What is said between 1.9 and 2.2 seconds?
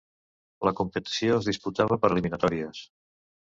per